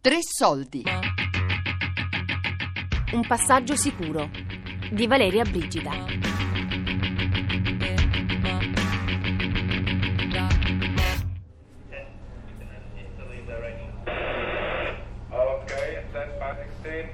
Tre 0.00 0.18
soldi. 0.20 0.84
Un 3.14 3.26
passaggio 3.26 3.74
sicuro 3.74 4.30
di 4.92 5.08
Valeria 5.08 5.42
Brigida. 5.42 5.90
Okay, 15.30 16.04
stand 16.10 16.38
by 16.38 16.54
16. 16.82 17.08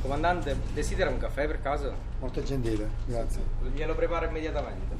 Comandante, 0.00 0.56
desidera 0.72 1.10
un 1.10 1.18
caffè 1.18 1.46
per 1.46 1.60
caso? 1.60 1.94
Molto 2.20 2.42
gentile, 2.42 2.88
grazie. 3.04 3.42
Glielo 3.74 3.94
preparo 3.94 4.26
immediatamente. 4.28 4.96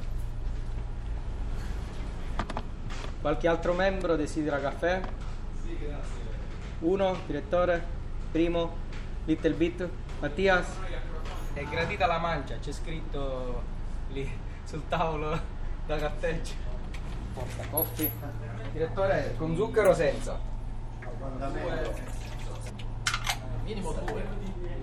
Qualche 3.19 3.47
altro 3.47 3.73
membro 3.73 4.15
desidera 4.15 4.59
caffè? 4.59 5.01
Uno, 6.79 7.17
direttore? 7.25 7.83
Primo? 8.31 8.75
Little 9.25 9.53
Bit? 9.53 9.89
Mattias? 10.19 10.67
È 11.53 11.63
gradita 11.63 12.05
la 12.05 12.17
mancia, 12.19 12.57
c'è 12.59 12.71
scritto 12.71 13.61
lì 14.09 14.29
sul 14.65 14.83
tavolo 14.87 15.39
da 15.85 15.95
carteggio. 15.97 16.53
Porta 17.33 17.65
coffee. 17.69 18.11
Direttore, 18.71 19.35
con 19.37 19.55
zucchero 19.55 19.89
o 19.89 19.93
senza? 19.93 20.37
Minimo 23.63 23.91
due. 23.93 24.23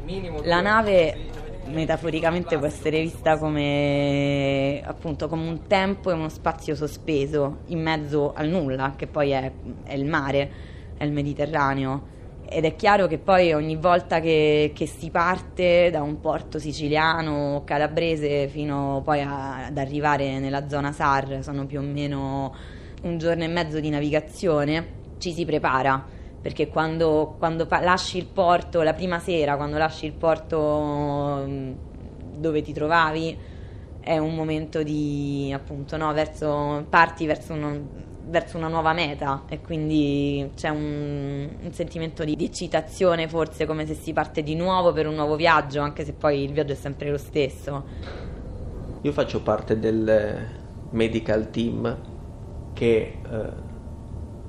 Minimo 0.02 0.38
due. 0.38 0.46
La 0.46 0.60
nave 0.60 1.30
metaforicamente 1.66 2.58
può 2.58 2.66
essere 2.66 3.00
vista 3.00 3.38
come 3.38 4.82
appunto 4.84 5.28
come 5.28 5.48
un 5.48 5.66
tempo 5.66 6.10
e 6.10 6.14
uno 6.14 6.28
spazio 6.28 6.74
sospeso 6.74 7.60
in 7.66 7.80
mezzo 7.80 8.32
al 8.32 8.48
nulla, 8.48 8.94
che 8.96 9.06
poi 9.06 9.30
è, 9.30 9.52
è 9.84 9.94
il 9.94 10.06
mare, 10.06 10.70
è 11.02 11.04
il 11.04 11.12
Mediterraneo. 11.12 12.10
Ed 12.48 12.64
è 12.64 12.76
chiaro 12.76 13.06
che 13.06 13.18
poi 13.18 13.52
ogni 13.52 13.76
volta 13.76 14.20
che, 14.20 14.72
che 14.74 14.86
si 14.86 15.10
parte 15.10 15.90
da 15.90 16.02
un 16.02 16.20
porto 16.20 16.58
siciliano 16.58 17.56
o 17.56 17.64
calabrese 17.64 18.46
fino 18.48 19.00
poi 19.04 19.20
a- 19.22 19.66
ad 19.66 19.78
arrivare 19.78 20.38
nella 20.38 20.68
zona 20.68 20.92
SAR, 20.92 21.42
sono 21.42 21.66
più 21.66 21.78
o 21.80 21.82
meno 21.82 22.54
un 23.02 23.18
giorno 23.18 23.42
e 23.44 23.48
mezzo 23.48 23.80
di 23.80 23.88
navigazione, 23.90 25.00
ci 25.18 25.32
si 25.32 25.44
prepara 25.44 26.04
perché 26.40 26.68
quando, 26.68 27.36
quando 27.38 27.66
pa- 27.66 27.80
lasci 27.80 28.18
il 28.18 28.26
porto, 28.26 28.82
la 28.82 28.94
prima 28.94 29.18
sera, 29.20 29.56
quando 29.56 29.78
lasci 29.78 30.06
il 30.06 30.12
porto 30.12 31.44
mh, 31.46 31.74
dove 32.38 32.62
ti 32.62 32.72
trovavi, 32.72 33.36
è 34.00 34.18
un 34.18 34.34
momento 34.34 34.82
di 34.82 35.50
appunto 35.54 35.96
no, 35.96 36.12
verso, 36.12 36.84
parti 36.88 37.26
verso, 37.26 37.52
uno- 37.52 37.88
verso 38.24 38.56
una 38.56 38.68
nuova 38.68 38.92
meta 38.92 39.42
e 39.48 39.60
quindi 39.60 40.50
c'è 40.54 40.68
un, 40.68 41.48
un 41.60 41.72
sentimento 41.72 42.24
di, 42.24 42.36
di 42.36 42.44
eccitazione, 42.44 43.28
forse 43.28 43.66
come 43.66 43.86
se 43.86 43.94
si 43.94 44.12
parte 44.12 44.42
di 44.42 44.54
nuovo 44.54 44.92
per 44.92 45.06
un 45.06 45.14
nuovo 45.14 45.36
viaggio, 45.36 45.80
anche 45.80 46.04
se 46.04 46.12
poi 46.12 46.44
il 46.44 46.52
viaggio 46.52 46.72
è 46.72 46.76
sempre 46.76 47.10
lo 47.10 47.18
stesso. 47.18 47.84
Io 49.02 49.12
faccio 49.12 49.42
parte 49.42 49.78
del 49.78 50.46
medical 50.90 51.50
team 51.50 51.98
che, 52.72 53.18
eh, 53.28 53.48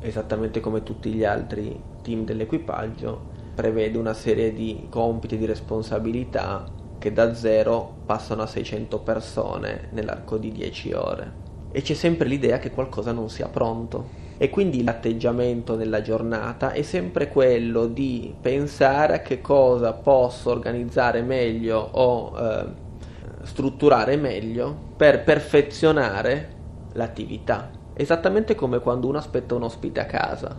esattamente 0.01 0.59
come 0.59 0.83
tutti 0.83 1.11
gli 1.11 1.23
altri 1.23 1.81
team 2.01 2.23
dell'equipaggio, 2.23 3.31
prevede 3.55 3.97
una 3.97 4.13
serie 4.13 4.53
di 4.53 4.87
compiti 4.89 5.35
e 5.35 5.37
di 5.37 5.45
responsabilità 5.45 6.65
che 6.97 7.11
da 7.11 7.33
zero 7.33 7.95
passano 8.05 8.43
a 8.43 8.47
600 8.47 8.99
persone 8.99 9.89
nell'arco 9.91 10.37
di 10.37 10.51
10 10.51 10.93
ore. 10.93 11.42
E 11.75 11.81
c'è 11.81 11.95
sempre 11.95 12.27
l'idea 12.27 12.59
che 12.59 12.69
qualcosa 12.69 13.11
non 13.11 13.31
sia 13.31 13.47
pronto. 13.47 14.21
E 14.37 14.51
quindi 14.51 14.83
l'atteggiamento 14.83 15.75
nella 15.75 16.03
giornata 16.03 16.71
è 16.71 16.83
sempre 16.83 17.29
quello 17.29 17.87
di 17.87 18.31
pensare 18.39 19.15
a 19.15 19.21
che 19.21 19.41
cosa 19.41 19.93
posso 19.93 20.51
organizzare 20.51 21.23
meglio 21.23 21.79
o 21.79 22.39
eh, 22.39 22.65
strutturare 23.41 24.17
meglio 24.17 24.75
per 24.95 25.23
perfezionare 25.23 26.49
l'attività. 26.93 27.71
Esattamente 27.95 28.53
come 28.53 28.79
quando 28.79 29.07
uno 29.07 29.17
aspetta 29.17 29.55
un 29.55 29.63
ospite 29.63 29.99
a 29.99 30.05
casa. 30.05 30.55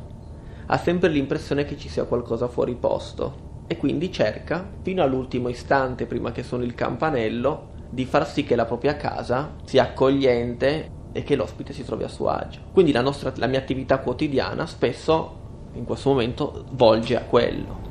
Ha 0.66 0.78
sempre 0.78 1.10
l'impressione 1.10 1.64
che 1.64 1.76
ci 1.76 1.88
sia 1.88 2.04
qualcosa 2.04 2.48
fuori 2.48 2.74
posto 2.74 3.52
e 3.68 3.76
quindi 3.76 4.10
cerca, 4.10 4.66
fino 4.82 5.04
all'ultimo 5.04 5.48
istante 5.48 6.06
prima 6.06 6.32
che 6.32 6.42
suoni 6.42 6.64
il 6.64 6.74
campanello, 6.74 7.70
di 7.88 8.04
far 8.04 8.26
sì 8.26 8.42
che 8.42 8.56
la 8.56 8.64
propria 8.64 8.96
casa 8.96 9.54
sia 9.64 9.84
accogliente 9.84 11.02
e 11.16 11.22
che 11.22 11.36
l'ospite 11.36 11.72
si 11.72 11.84
trovi 11.84 12.02
a 12.02 12.08
suo 12.08 12.28
agio. 12.28 12.58
Quindi 12.72 12.90
la, 12.90 13.00
nostra, 13.00 13.32
la 13.36 13.46
mia 13.46 13.60
attività 13.60 13.98
quotidiana 14.00 14.66
spesso 14.66 15.42
in 15.74 15.84
questo 15.84 16.10
momento 16.10 16.64
volge 16.72 17.16
a 17.16 17.22
quello. 17.22 17.82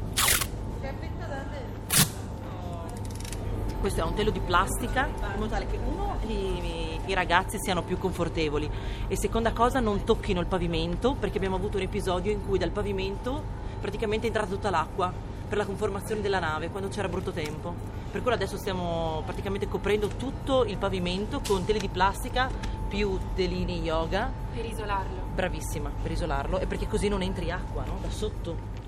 Questo 3.80 4.02
è 4.02 4.04
un 4.04 4.14
telo 4.14 4.30
di 4.30 4.40
plastica 4.40 5.08
in 5.08 5.40
modo 5.40 5.48
tale 5.48 5.68
che 5.68 5.78
uno 5.78 6.18
i, 6.28 7.00
i 7.06 7.14
ragazzi 7.14 7.58
siano 7.60 7.82
più 7.84 7.98
confortevoli 7.98 8.70
e 9.08 9.18
seconda 9.18 9.52
cosa 9.52 9.80
non 9.80 10.04
tocchino 10.04 10.40
il 10.40 10.46
pavimento 10.46 11.16
perché 11.16 11.38
abbiamo 11.38 11.56
avuto 11.56 11.78
un 11.78 11.84
episodio 11.84 12.32
in 12.32 12.46
cui 12.46 12.58
dal 12.58 12.72
pavimento 12.72 13.42
praticamente 13.82 14.26
è 14.26 14.28
entrata 14.28 14.50
tutta 14.50 14.70
l'acqua 14.70 15.12
per 15.48 15.58
la 15.58 15.66
conformazione 15.66 16.22
della 16.22 16.40
nave 16.40 16.70
quando 16.70 16.90
c'era 16.90 17.10
brutto 17.10 17.32
tempo. 17.32 17.74
Per 18.10 18.22
quello 18.22 18.38
adesso 18.38 18.58
stiamo 18.58 19.22
praticamente 19.26 19.68
coprendo 19.68 20.08
tutto 20.08 20.64
il 20.64 20.78
pavimento 20.78 21.42
con 21.46 21.66
tele 21.66 21.80
di 21.80 21.90
plastica 21.90 22.50
più 22.94 23.18
telini 23.34 23.82
yoga. 23.82 24.32
Per 24.54 24.64
isolarlo. 24.64 25.22
Bravissima, 25.34 25.92
per 26.00 26.12
isolarlo 26.12 26.60
e 26.60 26.68
perché 26.68 26.88
così 26.88 27.08
non 27.08 27.24
entri 27.24 27.50
acqua 27.50 27.84
no? 27.86 27.98
da 28.00 28.10
sotto. 28.12 28.82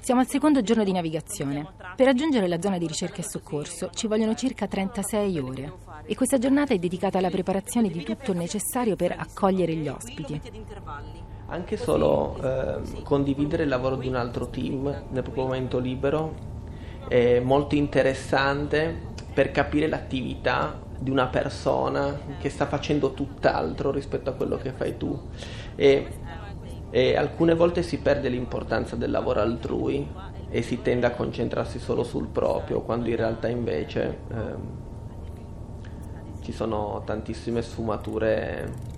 Siamo 0.00 0.22
al 0.22 0.26
secondo 0.26 0.62
giorno 0.62 0.82
di 0.82 0.92
navigazione. 0.92 1.66
Per 1.94 2.06
raggiungere 2.06 2.48
la 2.48 2.58
zona 2.58 2.78
di 2.78 2.86
ricerca 2.86 3.20
e 3.20 3.22
soccorso 3.22 3.90
ci 3.92 4.06
vogliono 4.06 4.34
circa 4.34 4.66
36 4.66 5.38
ore 5.38 5.72
e 6.06 6.14
questa 6.14 6.38
giornata 6.38 6.72
è 6.72 6.78
dedicata 6.78 7.18
alla 7.18 7.28
preparazione 7.28 7.90
di 7.90 8.02
tutto 8.02 8.32
il 8.32 8.38
necessario 8.38 8.96
per 8.96 9.14
accogliere 9.18 9.74
gli 9.74 9.88
ospiti. 9.88 10.40
Anche 11.48 11.76
solo 11.76 12.38
eh, 12.42 13.02
condividere 13.02 13.64
il 13.64 13.68
lavoro 13.68 13.96
di 13.96 14.08
un 14.08 14.14
altro 14.14 14.48
team 14.48 14.84
nel 15.10 15.22
proprio 15.22 15.44
momento 15.44 15.78
libero 15.78 16.34
è 17.08 17.40
molto 17.40 17.74
interessante 17.74 19.12
per 19.34 19.50
capire 19.50 19.86
l'attività 19.86 20.83
di 20.98 21.10
una 21.10 21.26
persona 21.26 22.18
che 22.38 22.48
sta 22.48 22.66
facendo 22.66 23.12
tutt'altro 23.12 23.90
rispetto 23.90 24.30
a 24.30 24.32
quello 24.32 24.56
che 24.56 24.72
fai 24.72 24.96
tu. 24.96 25.18
E, 25.74 26.06
e 26.90 27.16
alcune 27.16 27.54
volte 27.54 27.82
si 27.82 27.98
perde 27.98 28.28
l'importanza 28.28 28.96
del 28.96 29.10
lavoro 29.10 29.40
altrui 29.40 30.06
e 30.48 30.62
si 30.62 30.82
tende 30.82 31.06
a 31.06 31.10
concentrarsi 31.10 31.78
solo 31.78 32.04
sul 32.04 32.28
proprio, 32.28 32.82
quando 32.82 33.08
in 33.08 33.16
realtà 33.16 33.48
invece 33.48 34.18
ehm, 34.30 34.60
ci 36.42 36.52
sono 36.52 37.02
tantissime 37.04 37.62
sfumature 37.62 38.92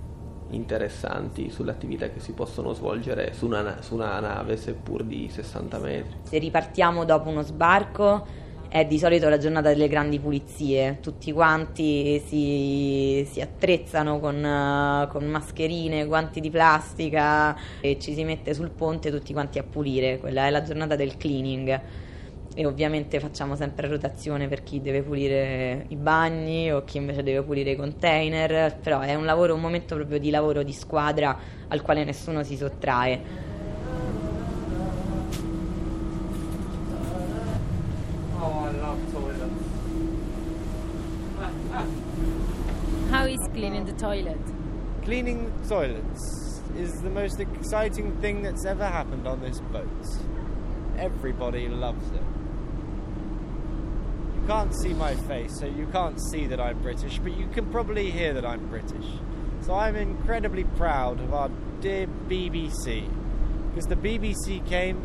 interessanti 0.49 1.49
sulle 1.49 1.71
attività 1.71 2.09
che 2.09 2.19
si 2.19 2.33
possono 2.33 2.73
svolgere 2.73 3.33
su 3.33 3.45
una, 3.45 3.61
na- 3.61 3.81
su 3.81 3.95
una 3.95 4.19
nave 4.19 4.55
seppur 4.57 5.03
di 5.03 5.29
60 5.29 5.79
metri. 5.79 6.15
Se 6.23 6.37
ripartiamo 6.37 7.05
dopo 7.05 7.29
uno 7.29 7.41
sbarco 7.41 8.25
è 8.69 8.85
di 8.85 8.99
solito 8.99 9.29
la 9.29 9.37
giornata 9.37 9.69
delle 9.69 9.87
grandi 9.87 10.19
pulizie, 10.19 10.99
tutti 11.01 11.31
quanti 11.31 12.21
si, 12.25 13.27
si 13.29 13.41
attrezzano 13.41 14.19
con, 14.19 14.43
eh, 14.43 15.07
con 15.09 15.25
mascherine, 15.25 16.05
guanti 16.05 16.39
di 16.39 16.49
plastica 16.49 17.55
e 17.79 17.97
ci 17.99 18.13
si 18.13 18.23
mette 18.23 18.53
sul 18.53 18.69
ponte 18.69 19.09
tutti 19.09 19.33
quanti 19.33 19.57
a 19.57 19.63
pulire, 19.63 20.19
quella 20.19 20.47
è 20.47 20.49
la 20.49 20.63
giornata 20.63 20.95
del 20.95 21.17
cleaning. 21.17 21.81
E 22.53 22.65
ovviamente 22.65 23.19
facciamo 23.19 23.55
sempre 23.55 23.87
rotazione 23.87 24.47
per 24.47 24.63
chi 24.63 24.81
deve 24.81 25.03
pulire 25.03 25.85
i 25.89 25.95
bagni 25.95 26.71
o 26.71 26.83
chi 26.83 26.97
invece 26.97 27.21
deve 27.21 27.43
pulire 27.43 27.71
i 27.71 27.75
container, 27.75 28.75
però 28.81 29.01
è 29.01 29.13
un 29.13 29.25
lavoro, 29.25 29.53
un 29.53 29.61
momento 29.61 29.93
proprio 29.93 30.17
di 30.17 30.31
lavoro 30.31 30.63
di 30.63 30.73
squadra 30.73 31.37
al 31.67 31.81
quale 31.83 32.03
nessuno 32.03 32.41
si 32.43 32.57
sottrae. 32.57 33.46
Cleaning 43.57 43.85
the 43.85 43.93
toilet? 43.93 44.37
Cleaning 45.03 45.51
the 45.61 45.67
toilets 45.67 46.61
is 46.77 46.93
the 47.01 47.09
most 47.09 47.39
exciting 47.39 48.15
thing 48.21 48.43
that's 48.43 48.65
ever 48.65 48.85
happened 48.85 49.27
on 49.27 49.41
this 49.41 49.59
boat. 49.71 49.87
Everybody 50.99 51.67
loves 51.67 52.07
it. 52.11 52.21
You 54.35 54.47
can't 54.47 54.75
see 54.75 54.93
my 54.93 55.15
face, 55.15 55.57
so 55.59 55.65
you 55.65 55.87
can't 55.87 56.19
see 56.29 56.45
that 56.45 56.59
I'm 56.59 56.79
British, 56.83 57.17
but 57.17 57.35
you 57.35 57.47
can 57.47 57.65
probably 57.71 58.11
hear 58.11 58.31
that 58.35 58.45
I'm 58.45 58.67
British. 58.67 59.07
So 59.61 59.73
I'm 59.73 59.95
incredibly 59.95 60.63
proud 60.63 61.19
of 61.19 61.33
our 61.33 61.49
dear 61.81 62.05
BBC, 62.29 63.09
because 63.69 63.85
the 63.85 63.95
BBC 63.95 64.63
came 64.67 65.01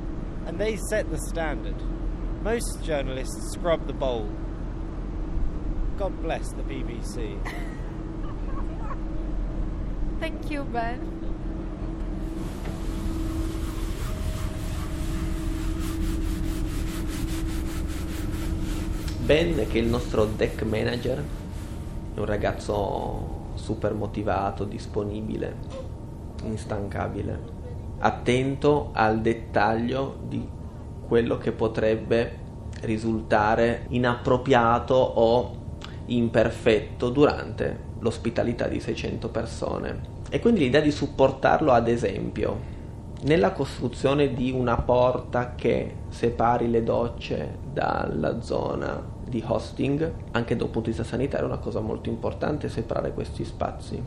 and 0.47 0.59
they 0.59 0.77
set 0.77 1.09
the 1.11 1.19
standard. 1.19 1.77
Most 2.43 2.85
journalists 2.85 3.55
scrub 3.55 3.87
the 3.87 3.95
bowl. 3.95 4.29
God 5.97 6.21
bless 6.21 6.53
the 6.53 6.63
BBC. 6.65 7.39
Thank 10.23 10.51
you, 10.51 10.63
Ben. 10.63 11.01
Ben, 19.25 19.67
che 19.67 19.79
è 19.79 19.83
il 19.83 19.89
nostro 19.89 20.27
deck 20.27 20.63
manager, 20.63 21.25
è 22.15 22.19
un 22.21 22.25
ragazzo 22.25 23.51
super 23.55 23.95
motivato, 23.95 24.63
disponibile, 24.63 25.57
instancabile, 26.45 27.41
attento 27.99 28.91
al 28.93 29.21
dettaglio 29.21 30.21
di 30.29 30.49
quello 31.09 31.37
che 31.39 31.51
potrebbe 31.51 32.39
risultare 32.83 33.87
inappropriato 33.89 34.95
o 34.95 35.57
imperfetto 36.07 37.11
durante 37.11 37.91
l'ospitalità 38.03 38.69
di 38.69 38.81
600 38.81 39.29
persone. 39.29 40.01
E 40.29 40.41
quindi 40.41 40.61
l'idea 40.61 40.81
di 40.81 40.91
supportarlo, 40.91 41.73
ad 41.73 41.89
esempio, 41.89 42.71
nella 43.23 43.53
costruzione 43.53 44.35
di 44.35 44.51
una 44.51 44.77
porta 44.77 45.55
che 45.55 45.95
separi 46.09 46.69
le 46.69 46.83
docce 46.83 47.59
dalla 47.73 48.41
zona 48.41 49.01
di 49.25 49.43
hosting, 49.47 50.13
anche 50.33 50.57
da 50.57 50.65
un 50.65 50.71
punto 50.71 50.91
di 50.91 50.97
vista 50.97 51.09
sanitario, 51.09 51.47
è 51.47 51.49
una 51.49 51.59
cosa 51.59 51.81
molto 51.81 52.09
importante 52.09 52.69
separare 52.69 53.13
questi 53.13 53.45
spazi. 53.45 54.03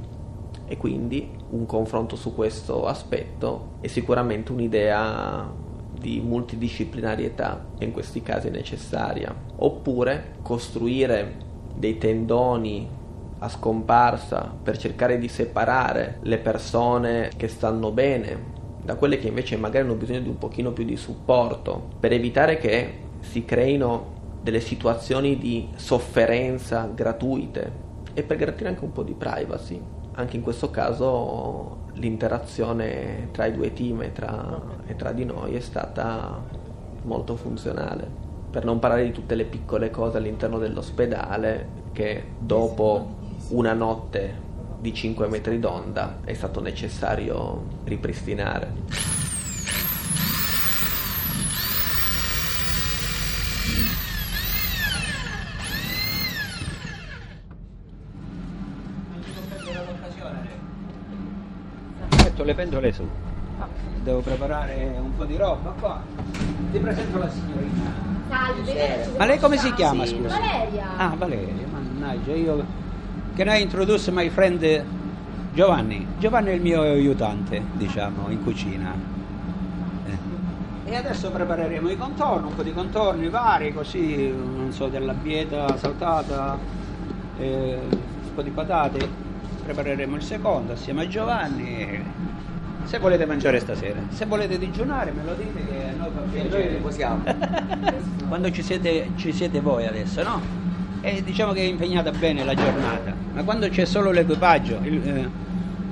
E 0.67 0.77
quindi 0.77 1.29
un 1.51 1.65
confronto 1.65 2.15
su 2.15 2.33
questo 2.33 2.87
aspetto 2.87 3.73
è 3.81 3.87
sicuramente 3.87 4.51
un'idea 4.51 5.63
di 5.97 6.19
multidisciplinarietà 6.19 7.65
che 7.77 7.85
in 7.85 7.91
questi 7.91 8.21
casi 8.21 8.47
è 8.47 8.51
necessaria. 8.51 9.33
Oppure 9.57 10.35
costruire 10.41 11.43
dei 11.75 11.97
tendoni 11.97 13.03
a 13.45 13.49
scomparsa 13.49 14.53
per 14.61 14.77
cercare 14.77 15.17
di 15.17 15.27
separare 15.27 16.17
le 16.21 16.37
persone 16.39 17.29
che 17.37 17.47
stanno 17.47 17.91
bene 17.91 18.53
da 18.83 18.95
quelle 18.95 19.17
che 19.17 19.27
invece 19.27 19.57
magari 19.57 19.85
hanno 19.85 19.95
bisogno 19.95 20.19
di 20.19 20.29
un 20.29 20.37
pochino 20.37 20.71
più 20.71 20.83
di 20.83 20.95
supporto 20.95 21.89
per 21.99 22.11
evitare 22.11 22.57
che 22.57 23.03
si 23.19 23.45
creino 23.45 24.13
delle 24.41 24.59
situazioni 24.59 25.37
di 25.37 25.69
sofferenza 25.75 26.89
gratuite 26.93 27.83
e 28.13 28.21
per 28.21 28.37
garantire 28.37 28.69
anche 28.69 28.83
un 28.83 28.91
po' 28.91 29.01
di 29.01 29.13
privacy. 29.13 29.81
Anche 30.17 30.35
in 30.37 30.43
questo 30.43 30.69
caso 30.69 31.85
l'interazione 31.93 33.29
tra 33.31 33.45
i 33.45 33.53
due 33.53 33.73
team 33.73 34.03
e 34.03 34.11
tra, 34.11 34.61
e 34.85 34.95
tra 34.95 35.11
di 35.11 35.25
noi 35.25 35.55
è 35.55 35.59
stata 35.59 36.43
molto 37.01 37.35
funzionale. 37.35 38.07
Per 38.51 38.63
non 38.63 38.77
parlare 38.77 39.03
di 39.03 39.11
tutte 39.11 39.33
le 39.33 39.45
piccole 39.45 39.89
cose 39.89 40.17
all'interno 40.17 40.59
dell'ospedale 40.59 41.83
che 41.91 42.23
dopo 42.37 43.23
una 43.49 43.73
notte 43.73 44.43
di 44.79 44.93
5 44.93 45.27
metri 45.27 45.59
d'onda 45.59 46.19
è 46.23 46.33
stato 46.33 46.61
necessario 46.61 47.81
ripristinare. 47.83 48.73
Metto 62.17 62.43
le 62.43 62.53
pendole 62.55 62.91
su. 62.91 63.07
Devo 64.03 64.19
preparare 64.19 64.95
un 64.99 65.15
po' 65.15 65.25
di 65.25 65.35
roba 65.35 65.73
qua. 65.79 66.01
Ti 66.71 66.77
presento 66.79 67.17
la 67.17 67.29
signorina. 67.29 68.13
Salve. 68.27 69.07
Ma 69.17 69.25
lei 69.25 69.39
come 69.39 69.57
si 69.57 69.73
chiama, 69.73 70.05
Sì, 70.05 70.15
scusa? 70.15 70.37
Valeria. 70.39 70.97
Ah, 70.97 71.15
Valeria, 71.15 71.67
mannaggia, 71.71 72.33
io... 72.33 72.83
Can 73.35 73.49
I 73.49 73.61
introduce 73.61 74.09
my 74.11 74.29
friend 74.29 74.85
Giovanni? 75.53 76.07
Giovanni 76.19 76.51
è 76.51 76.53
il 76.53 76.61
mio 76.61 76.83
aiutante, 76.83 77.61
diciamo, 77.73 78.29
in 78.29 78.41
cucina. 78.41 78.95
Eh. 80.05 80.89
E 80.89 80.95
adesso 80.95 81.29
prepareremo 81.31 81.89
i 81.89 81.97
contorni, 81.97 82.47
un 82.47 82.55
po' 82.55 82.63
di 82.63 82.71
contorni 82.71 83.27
vari, 83.27 83.73
così, 83.73 84.29
non 84.29 84.71
so, 84.71 84.87
della 84.87 85.11
bieta 85.11 85.75
saltata, 85.75 86.57
eh, 87.37 87.77
un 87.77 88.33
po' 88.33 88.41
di 88.41 88.51
patate. 88.51 89.05
Prepareremo 89.65 90.15
il 90.15 90.23
secondo 90.23 90.71
assieme 90.71 91.01
a 91.01 91.07
Giovanni. 91.09 92.03
Se 92.85 92.99
volete 92.99 93.25
mangiare 93.25 93.59
stasera, 93.59 93.99
se 94.11 94.25
volete 94.27 94.57
digiunare 94.57 95.11
me 95.11 95.25
lo 95.25 95.33
dite 95.33 95.65
che 95.65 95.91
noi 95.97 96.09
piacere. 96.31 96.71
Noi 96.71 96.79
possiamo. 96.79 97.21
Quando 98.29 98.49
ci 98.49 98.63
siete, 98.63 99.09
ci 99.17 99.33
siete 99.33 99.59
voi 99.59 99.85
adesso, 99.85 100.23
no? 100.23 100.64
E 101.07 101.21
diciamo 101.23 101.51
che 101.53 101.59
è 101.59 101.65
impegnata 101.65 102.09
bene 102.09 102.43
la 102.43 102.55
giornata, 102.55 103.13
ma 103.33 103.43
quando 103.43 103.69
c'è 103.69 103.85
solo 103.85 104.09
l'equipaggio, 104.09 104.79
il- 104.81 105.07
eh, 105.07 105.29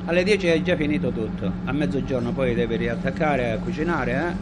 alle 0.05 0.23
10 0.23 0.47
è 0.47 0.59
già 0.63 0.75
finito 0.75 1.11
tutto, 1.11 1.51
a 1.65 1.71
mezzogiorno 1.71 2.31
poi 2.31 2.55
devi 2.55 2.77
riattaccare 2.77 3.51
a 3.51 3.57
cucinare, 3.59 4.11
eh? 4.11 4.35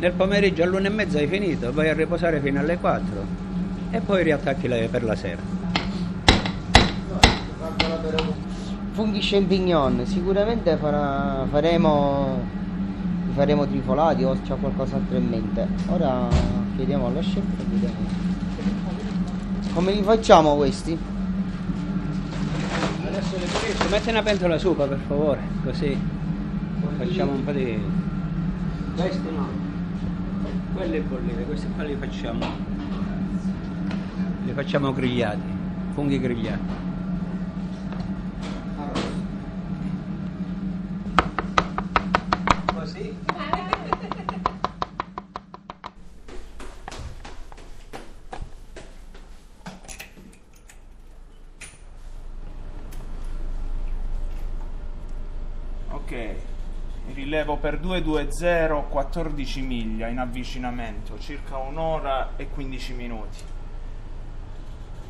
nel 0.00 0.12
pomeriggio 0.12 0.64
all'una 0.64 0.88
e 0.88 0.90
mezza 0.90 1.16
hai 1.16 1.26
finito, 1.28 1.72
vai 1.72 1.88
a 1.88 1.94
riposare 1.94 2.40
fino 2.40 2.60
alle 2.60 2.76
4 2.76 3.24
e 3.90 4.00
poi 4.00 4.22
riattacchi 4.22 4.68
per 4.90 5.02
la 5.02 5.16
sera. 5.16 5.40
Funghi 8.92 9.20
champignon, 9.22 10.04
sicuramente 10.04 10.76
farà- 10.76 11.46
faremo, 11.50 12.38
faremo 13.32 13.66
trifolati 13.66 14.24
o 14.24 14.36
c'è 14.46 14.54
qualcos'altro 14.60 15.16
in 15.16 15.26
mente. 15.26 15.66
Ora 15.86 16.28
chiediamo 16.76 17.06
allo 17.06 17.20
chef 17.20 17.36
e 17.38 17.64
vediamo. 17.70 18.27
Come 19.78 19.92
li 19.92 20.02
facciamo 20.02 20.56
questi? 20.56 20.98
Adesso 23.06 23.38
le 23.38 23.46
pulisco, 23.46 23.88
metti 23.88 24.08
una 24.08 24.22
pentola 24.22 24.58
su 24.58 24.74
per 24.74 24.98
favore, 25.06 25.40
così 25.62 25.96
facciamo 26.96 27.30
un 27.34 27.44
po' 27.44 27.52
di... 27.52 27.80
Questi 28.96 29.30
no, 29.32 29.46
quelli 30.74 30.98
bollite, 30.98 31.44
questi 31.44 31.68
qua 31.76 31.84
li 31.84 31.94
facciamo, 31.94 32.44
li 34.46 34.52
facciamo 34.52 34.92
grigliati, 34.92 35.48
funghi 35.94 36.18
grigliati. 36.18 36.86
Così. 42.74 43.26
Ok, 56.08 56.34
rilevo 57.12 57.58
per 57.58 57.78
220 57.78 58.88
14 58.88 59.60
miglia 59.60 60.06
in 60.06 60.16
avvicinamento, 60.16 61.18
circa 61.18 61.58
un'ora 61.58 62.30
e 62.36 62.48
15 62.48 62.94
minuti. 62.94 63.38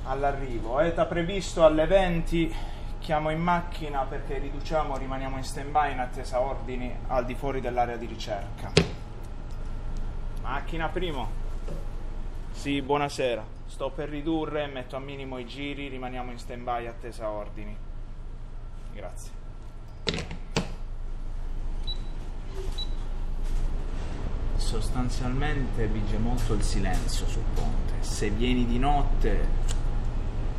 All'arrivo, 0.06 0.80
ETA 0.80 1.06
previsto 1.06 1.64
alle 1.64 1.86
20, 1.86 2.52
chiamo 2.98 3.30
in 3.30 3.40
macchina 3.40 4.02
perché 4.06 4.38
riduciamo, 4.38 4.96
rimaniamo 4.96 5.36
in 5.36 5.44
stand-by 5.44 5.92
in 5.92 6.00
attesa 6.00 6.40
ordini 6.40 6.92
al 7.06 7.24
di 7.24 7.36
fuori 7.36 7.60
dell'area 7.60 7.96
di 7.96 8.06
ricerca. 8.06 8.72
Macchina 10.42 10.88
primo. 10.88 11.28
Sì, 12.50 12.82
buonasera. 12.82 13.44
Sto 13.66 13.90
per 13.90 14.08
ridurre, 14.08 14.66
metto 14.66 14.96
a 14.96 14.98
minimo 14.98 15.38
i 15.38 15.46
giri, 15.46 15.86
rimaniamo 15.86 16.32
in 16.32 16.38
stand-by 16.38 16.88
attesa 16.88 17.30
ordini. 17.30 17.76
Grazie. 18.92 19.37
Sostanzialmente 24.58 25.86
vige 25.86 26.18
molto 26.18 26.52
il 26.52 26.62
silenzio 26.62 27.26
sul 27.26 27.44
ponte. 27.54 27.94
Se 28.00 28.28
vieni 28.28 28.66
di 28.66 28.78
notte, 28.78 29.46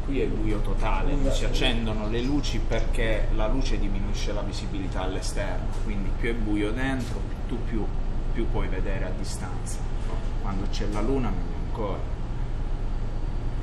qui 0.06 0.22
è 0.22 0.26
buio 0.26 0.62
totale, 0.62 1.14
non 1.14 1.32
si 1.32 1.46
accendono 1.46 2.08
le 2.10 2.22
luci 2.22 2.60
perché 2.60 3.28
la 3.36 3.48
luce 3.48 3.78
diminuisce 3.78 4.34
la 4.34 4.42
visibilità 4.42 5.02
all'esterno, 5.02 5.68
quindi 5.84 6.10
più 6.18 6.30
è 6.30 6.34
buio 6.34 6.72
dentro, 6.72 7.20
tu 7.48 7.62
più, 7.66 7.86
più 8.34 8.50
puoi 8.50 8.68
vedere 8.68 9.06
a 9.06 9.12
distanza. 9.12 9.78
Quando 10.42 10.66
c'è 10.72 10.88
la 10.88 11.02
luna 11.02 11.30
meglio 11.30 11.58
ancora. 11.68 12.00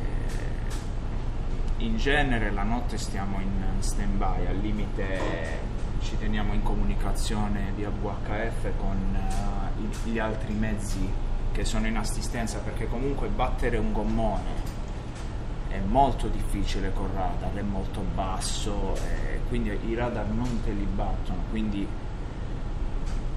Eh, 0.03 1.85
In 1.85 1.97
genere 1.97 2.51
la 2.53 2.63
notte 2.63 2.99
stiamo 2.99 3.41
in 3.41 3.65
stand-by, 3.81 4.47
al 4.47 4.59
limite 4.59 5.75
ci 6.01 6.17
teniamo 6.19 6.53
in 6.53 6.63
comunicazione 6.63 7.73
via 7.75 7.91
VHF 7.91 8.71
con 8.79 8.97
eh, 9.17 9.56
gli 10.05 10.19
altri 10.19 10.53
mezzi 10.53 11.09
che 11.53 11.65
sono 11.65 11.87
in 11.87 11.97
assistenza 11.97 12.59
perché 12.59 12.87
comunque 12.89 13.29
battere 13.29 13.79
un 13.79 13.93
gommone 13.93 14.75
è 15.69 15.79
molto 15.79 16.29
difficile 16.29 16.93
con 16.93 17.09
radar, 17.15 17.53
è 17.55 17.63
molto 17.63 18.01
basso, 18.15 18.95
e 18.97 19.41
quindi 19.49 19.79
i 19.87 19.95
radar 19.95 20.27
non 20.29 20.63
te 20.63 20.71
li 20.71 20.87
battono, 20.87 21.43
quindi 21.51 21.87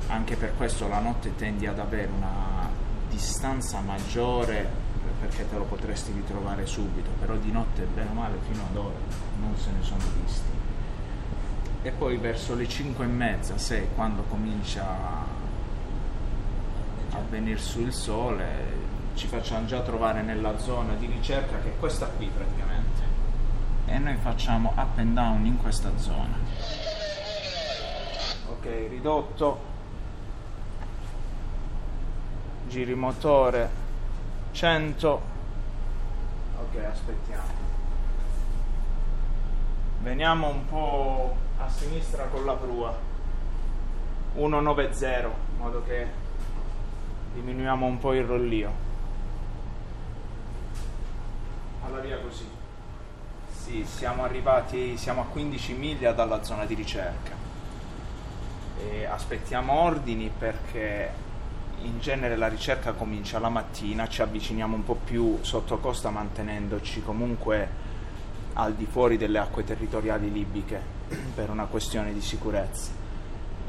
anche 0.08 0.36
per 0.36 0.56
questo 0.56 0.88
la 0.88 1.00
notte 1.00 1.36
tendi 1.36 1.68
ad 1.68 1.80
avere 1.80 2.10
una 2.16 2.70
distanza 3.10 3.80
maggiore 3.80 4.88
perché 5.20 5.48
te 5.50 5.58
lo 5.58 5.66
potresti 5.66 6.12
ritrovare 6.12 6.66
subito, 6.66 7.10
però 7.20 7.36
di 7.36 7.52
notte 7.52 7.84
bene 7.84 8.10
o 8.10 8.14
male 8.14 8.38
fino 8.50 8.64
ad 8.70 8.76
ora 8.78 8.98
non 9.40 9.56
se 9.58 9.70
ne 9.72 9.84
sono 9.84 10.04
visti. 10.24 10.58
E 11.82 11.92
poi 11.92 12.18
verso 12.18 12.56
le 12.56 12.68
5 12.68 13.06
e 13.06 13.08
mezza, 13.08 13.58
6, 13.58 13.88
quando 13.96 14.24
comincia 14.24 15.29
venire 17.30 17.60
su 17.60 17.82
il 17.82 17.94
sole, 17.94 18.46
ci 19.16 19.28
facciamo 19.28 19.66
già 19.66 19.82
trovare 19.82 20.22
nella 20.22 20.58
zona 20.58 20.94
di 20.94 21.06
ricerca 21.06 21.60
che 21.60 21.70
è 21.70 21.80
questa 21.80 22.08
qui 22.08 22.30
praticamente. 22.34 23.02
E 23.86 23.98
noi 23.98 24.16
facciamo 24.18 24.74
up 24.76 24.98
and 24.98 25.14
down 25.14 25.46
in 25.46 25.58
questa 25.58 25.92
zona. 25.98 26.38
Ok 28.50 28.66
ridotto. 28.90 29.68
Giri 32.68 32.94
motore 32.94 33.70
100 34.52 35.22
ok 36.60 36.84
aspettiamo. 36.86 37.68
Veniamo 40.02 40.48
un 40.50 40.66
po' 40.68 41.36
a 41.58 41.70
sinistra 41.70 42.26
con 42.26 42.46
la 42.46 42.54
prua. 42.54 43.08
190 44.36 45.08
in 45.08 45.32
modo 45.58 45.84
che 45.84 46.19
diminuiamo 47.34 47.86
un 47.86 47.98
po' 48.00 48.14
il 48.14 48.24
rollio. 48.24 48.72
Alla 51.86 52.00
via 52.00 52.20
così. 52.20 52.48
Sì 53.52 53.84
siamo 53.86 54.24
arrivati 54.24 54.98
siamo 54.98 55.22
a 55.22 55.26
15 55.26 55.74
miglia 55.74 56.12
dalla 56.12 56.44
zona 56.44 56.66
di 56.66 56.74
ricerca. 56.74 57.36
E 58.78 59.06
aspettiamo 59.06 59.74
ordini 59.74 60.32
perché 60.36 61.28
in 61.82 62.00
genere 62.00 62.36
la 62.36 62.48
ricerca 62.48 62.94
comincia 62.94 63.40
la 63.40 63.50
mattina, 63.50 64.08
ci 64.08 64.22
avviciniamo 64.22 64.76
un 64.76 64.84
po' 64.84 64.96
più 64.96 65.40
sotto 65.42 65.78
costa 65.78 66.10
mantenendoci 66.10 67.02
comunque 67.02 67.88
al 68.54 68.74
di 68.74 68.86
fuori 68.86 69.18
delle 69.18 69.40
acque 69.40 69.64
territoriali 69.64 70.32
libiche 70.32 70.82
per 71.34 71.50
una 71.50 71.66
questione 71.66 72.14
di 72.14 72.22
sicurezza. 72.22 72.99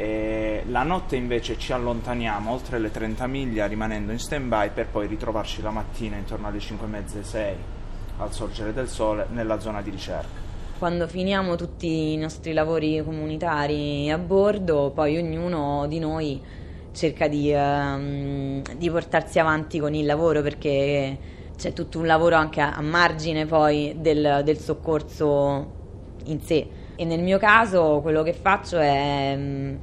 E 0.00 0.62
la 0.68 0.82
notte 0.82 1.16
invece 1.16 1.58
ci 1.58 1.74
allontaniamo 1.74 2.50
oltre 2.50 2.78
le 2.78 2.90
30 2.90 3.26
miglia 3.26 3.66
rimanendo 3.66 4.12
in 4.12 4.18
stand-by 4.18 4.70
per 4.70 4.86
poi 4.86 5.06
ritrovarci 5.06 5.60
la 5.60 5.68
mattina 5.68 6.16
intorno 6.16 6.46
alle 6.46 6.58
5 6.58 6.86
e 6.86 6.88
mezza 6.88 7.22
6 7.22 7.54
al 8.16 8.32
sorgere 8.32 8.72
del 8.72 8.88
sole 8.88 9.26
nella 9.28 9.60
zona 9.60 9.82
di 9.82 9.90
ricerca. 9.90 10.48
Quando 10.78 11.06
finiamo 11.06 11.54
tutti 11.54 12.14
i 12.14 12.16
nostri 12.16 12.54
lavori 12.54 13.02
comunitari 13.04 14.10
a 14.10 14.16
bordo, 14.16 14.90
poi 14.94 15.18
ognuno 15.18 15.86
di 15.86 15.98
noi 15.98 16.40
cerca 16.92 17.28
di, 17.28 17.52
um, 17.52 18.62
di 18.78 18.90
portarsi 18.90 19.38
avanti 19.38 19.78
con 19.80 19.92
il 19.92 20.06
lavoro 20.06 20.40
perché 20.40 21.18
c'è 21.58 21.74
tutto 21.74 21.98
un 21.98 22.06
lavoro 22.06 22.36
anche 22.36 22.62
a, 22.62 22.72
a 22.72 22.80
margine 22.80 23.44
poi 23.44 23.94
del, 23.98 24.40
del, 24.44 24.56
soccorso 24.56 25.72
in 26.24 26.40
sé. 26.40 26.66
E 27.00 27.06
nel 27.06 27.22
mio 27.22 27.38
caso 27.38 28.00
quello 28.02 28.22
che 28.22 28.34
faccio 28.34 28.76
è 28.76 29.32
um, 29.34 29.78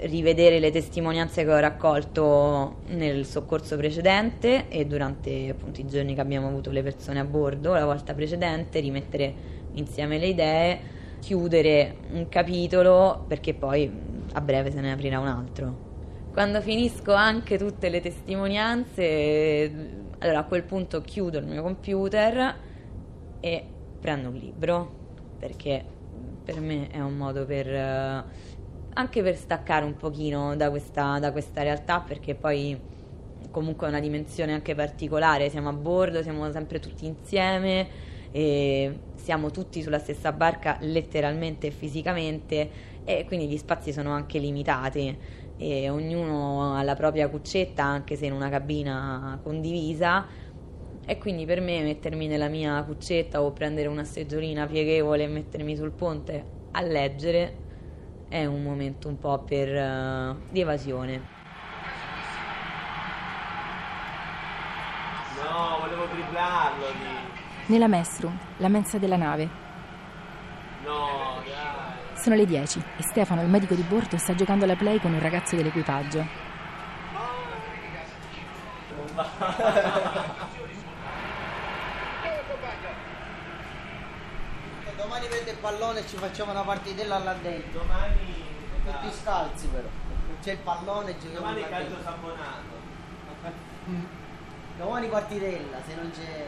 rivedere 0.00 0.58
le 0.58 0.72
testimonianze 0.72 1.44
che 1.44 1.52
ho 1.52 1.58
raccolto 1.60 2.78
nel 2.88 3.24
soccorso 3.24 3.76
precedente 3.76 4.66
e 4.68 4.84
durante 4.84 5.50
appunto 5.50 5.80
i 5.80 5.86
giorni 5.86 6.12
che 6.12 6.20
abbiamo 6.20 6.48
avuto 6.48 6.72
le 6.72 6.82
persone 6.82 7.20
a 7.20 7.24
bordo 7.24 7.72
la 7.72 7.84
volta 7.84 8.14
precedente, 8.14 8.80
rimettere 8.80 9.32
insieme 9.74 10.18
le 10.18 10.26
idee, 10.26 10.80
chiudere 11.20 11.98
un 12.14 12.28
capitolo 12.28 13.26
perché 13.28 13.54
poi 13.54 13.88
a 14.32 14.40
breve 14.40 14.72
se 14.72 14.80
ne 14.80 14.90
aprirà 14.90 15.20
un 15.20 15.28
altro. 15.28 15.76
Quando 16.32 16.60
finisco 16.60 17.12
anche 17.12 17.58
tutte 17.58 17.88
le 17.88 18.00
testimonianze, 18.00 19.72
allora 20.18 20.40
a 20.40 20.44
quel 20.46 20.64
punto 20.64 21.00
chiudo 21.00 21.38
il 21.38 21.46
mio 21.46 21.62
computer 21.62 22.56
e 23.38 23.64
prendo 24.00 24.30
un 24.30 24.34
libro, 24.34 24.98
perché 25.38 25.98
per 26.52 26.60
me 26.60 26.88
è 26.90 27.00
un 27.00 27.16
modo 27.16 27.44
per 27.44 27.68
eh, 27.68 28.24
anche 28.92 29.22
per 29.22 29.36
staccare 29.36 29.84
un 29.84 29.96
pochino 29.96 30.56
da 30.56 30.68
questa, 30.68 31.18
da 31.20 31.30
questa 31.30 31.62
realtà, 31.62 32.00
perché 32.00 32.34
poi 32.34 32.78
comunque 33.50 33.86
è 33.86 33.90
una 33.90 34.00
dimensione 34.00 34.52
anche 34.52 34.74
particolare, 34.74 35.48
siamo 35.48 35.68
a 35.68 35.72
bordo, 35.72 36.22
siamo 36.22 36.50
sempre 36.50 36.80
tutti 36.80 37.06
insieme 37.06 38.08
e 38.32 38.98
siamo 39.14 39.50
tutti 39.50 39.80
sulla 39.82 39.98
stessa 39.98 40.32
barca 40.32 40.76
letteralmente 40.80 41.68
e 41.68 41.70
fisicamente 41.70 42.70
e 43.04 43.24
quindi 43.26 43.48
gli 43.48 43.56
spazi 43.56 43.92
sono 43.92 44.10
anche 44.10 44.38
limitati. 44.38 45.16
E 45.56 45.90
ognuno 45.90 46.74
ha 46.74 46.82
la 46.82 46.94
propria 46.94 47.28
cuccetta 47.28 47.84
anche 47.84 48.16
se 48.16 48.26
in 48.26 48.32
una 48.32 48.48
cabina 48.48 49.38
condivisa 49.42 50.26
e 51.06 51.18
quindi 51.18 51.44
per 51.44 51.60
me 51.60 51.82
mettermi 51.82 52.26
nella 52.26 52.48
mia 52.48 52.82
cuccetta 52.84 53.42
o 53.42 53.52
prendere 53.52 53.88
una 53.88 54.04
seggiolina 54.04 54.66
pieghevole 54.66 55.24
e 55.24 55.28
mettermi 55.28 55.76
sul 55.76 55.90
ponte 55.90 56.58
a 56.72 56.80
leggere 56.82 57.68
è 58.28 58.44
un 58.46 58.62
momento 58.62 59.08
un 59.08 59.18
po' 59.18 59.40
per, 59.40 59.68
uh, 59.68 60.36
di 60.50 60.60
evasione. 60.60 61.38
No, 65.42 65.78
volevo 65.80 66.06
dribblarlo. 66.06 66.86
Nella 67.66 67.88
Mestrum, 67.88 68.38
la 68.58 68.68
mensa 68.68 68.98
della 68.98 69.16
nave. 69.16 69.48
No, 70.84 71.42
dai. 71.44 71.90
Sono 72.20 72.36
le 72.36 72.46
10 72.46 72.82
e 72.98 73.02
Stefano, 73.02 73.42
il 73.42 73.48
medico 73.48 73.74
di 73.74 73.82
bordo, 73.82 74.16
sta 74.16 74.34
giocando 74.34 74.64
alla 74.64 74.76
play 74.76 75.00
con 75.00 75.12
un 75.12 75.20
ragazzo 75.20 75.56
dell'equipaggio. 75.56 76.48
Domani 84.96 85.26
prende 85.26 85.38
il 85.38 85.44
pallone 85.60 86.00
e 86.00 86.06
ci 86.06 86.16
facciamo 86.16 86.52
una 86.52 86.62
partitella 86.62 87.18
là 87.18 87.34
dentro. 87.34 87.80
Domani. 87.80 88.48
Tutti 88.84 89.10
scalzi 89.22 89.66
però. 89.68 89.88
C'è 90.42 90.52
il 90.52 90.58
pallone 90.58 91.10
e 91.10 91.14
giochiamo 91.14 91.38
Domani 91.38 91.68
calcio 91.68 92.02
sabbonato. 92.02 92.78
Domani 94.78 95.08
partitella 95.08 95.78
se 95.86 95.94
non 95.94 96.10
c'è 96.10 96.46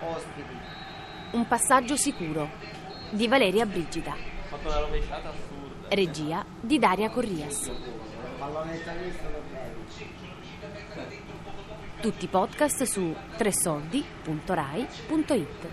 ospiti. 0.00 0.56
Un 1.32 1.46
passaggio 1.46 1.96
sicuro 1.96 2.48
di 3.10 3.28
Valeria 3.28 3.66
Brigida. 3.66 4.14
Fatto 4.48 4.68
la 4.68 4.80
rovesciata 4.80 5.28
assurda. 5.28 5.94
Regia 5.94 6.44
di 6.60 6.78
Daria 6.78 7.10
Corrias. 7.10 7.70
Tutti 12.00 12.24
i 12.24 12.28
podcast 12.28 12.82
su 12.82 13.14
tresoldi.rai.it. 13.36 15.68